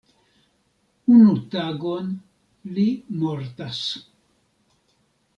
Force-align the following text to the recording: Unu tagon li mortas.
Unu 1.15 1.33
tagon 1.51 2.07
li 2.77 2.87
mortas. 3.19 3.83